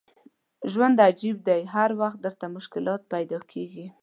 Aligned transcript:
ژوند 0.71 0.97
عجیب 1.09 1.37
دی 1.47 1.61
هر 1.75 1.89
وخت 2.01 2.17
درته 2.25 2.45
مشکلات 2.57 3.01
پیدا 3.13 3.39
کېږي. 3.51 3.85